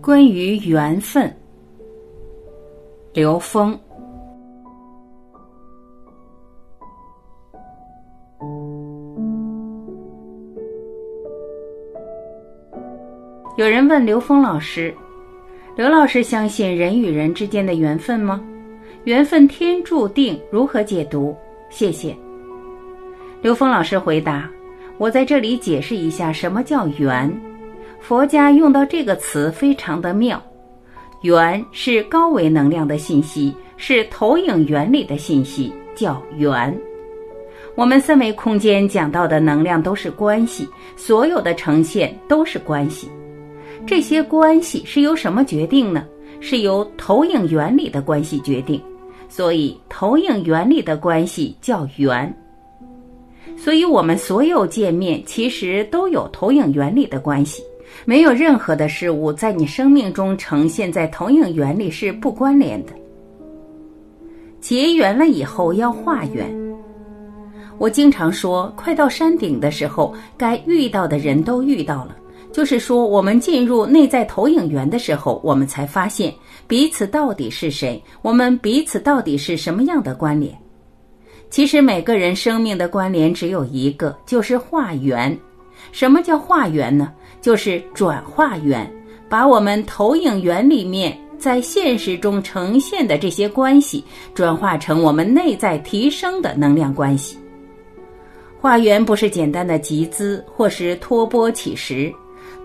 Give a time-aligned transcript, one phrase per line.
[0.00, 1.34] 关于缘分，
[3.12, 3.78] 刘峰。
[13.56, 14.94] 有人问刘峰老师
[15.74, 18.40] ：“刘老师相信人与人之间的缘分吗？
[19.04, 21.36] 缘分天注定，如何解读？”
[21.68, 22.16] 谢谢。
[23.42, 24.48] 刘峰老师回答
[24.96, 27.28] ：“我在这里解释一下什么叫缘。
[28.00, 30.42] 佛家用到这个词非常的妙，
[31.22, 36.76] 缘是高维能量的信息，是投影原理的信息，叫缘。
[37.74, 43.08] 我们三维空间讲到的能量都是关系，所有的呈现都是关系。
[43.86, 46.04] 这些关系是由什么决定呢？
[46.40, 48.80] 是由投影原理的关系决定。
[49.28, 52.34] 所以，投影原理的关系叫缘。
[53.56, 57.62] 所以我们所有界面其实都有投影原理的关系。
[58.04, 62.92] 没有任何的事物在你生命中呈现在投影原理是不关联的。
[64.60, 66.52] 结缘了以后要化缘。
[67.78, 72.16] 我经常说，快到山顶的时候，该遇到的人都遇到了。
[72.50, 76.34] 就是说，我们进入内在投影源的时候，我们才发现
[76.66, 80.52] 彼此到底是谁，我们彼此到底是什么样的关联。
[81.50, 85.38] 其实每个人生命的关联只有一个，就是化缘。
[85.92, 87.12] 什么叫化缘呢？
[87.40, 88.90] 就是转化缘，
[89.28, 94.02] 把我们投影源里面在现实中呈现的这些关系，
[94.34, 97.38] 转化成我们内在提升的能量关系。
[98.60, 102.12] 化缘不是简单的集资或是托钵乞食，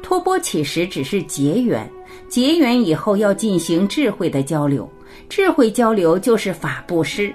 [0.02, 1.88] 托钵乞食只是结缘，
[2.28, 4.90] 结缘以后要进行智慧的交流，
[5.30, 7.32] 智慧交流就是法布施，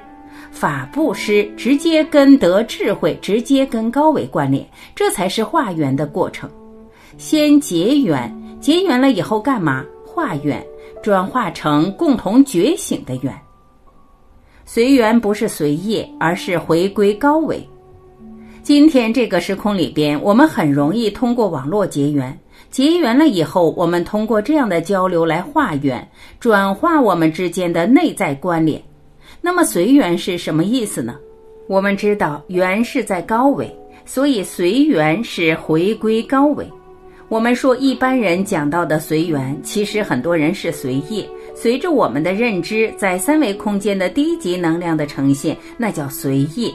[0.50, 6.50] 法布施直接跟得智慧，直接跟高维关联，这才是化缘的过程。
[7.18, 9.84] 先结缘，结缘了以后干嘛？
[10.06, 10.64] 化缘，
[11.02, 13.36] 转化成共同觉醒的缘。
[14.64, 17.68] 随缘不是随业，而是回归高维。
[18.62, 22.38] 今天这个时空里边，我们很容易通过网络结缘，
[22.70, 26.08] 结缘了以后，我们通过这样的交流来化缘，
[26.38, 28.80] 转化我们之间的内在关联。
[29.40, 31.16] 那么随缘是什么意思呢？
[31.66, 36.64] 我们知道缘是在高维，所以随缘是回归高维。
[37.28, 46.72] 我们说一般人讲到的随缘，其实很多人是随意，随着我们的认知，在三维空间的低级能量的呈现，那叫随意；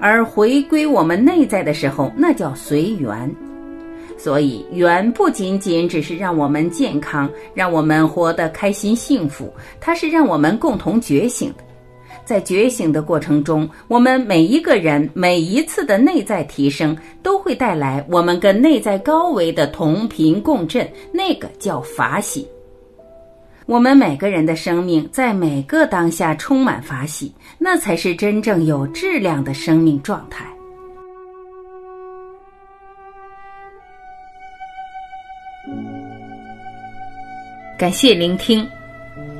[0.00, 3.32] 而回归我们内在的时候，那叫随缘。
[4.18, 11.62] 所以缘不仅仅只是让我们健康，让我们活得开心幸福，它是让我们共同觉醒的。
[12.24, 22.48] 在觉醒的过程中，我们每一个人每一次的内在提升，都会带来我们跟内在高维的同频共振，那个叫法喜。
[23.66, 30.44] 我们每个人的生命在每个当下充满法喜，那才是真正有质量的生命状态。
[37.78, 38.66] 感谢聆听，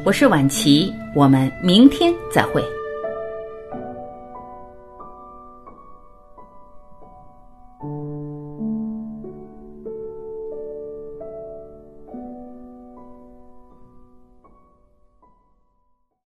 [0.04, 2.83] 我是晚琪，我们明天再会。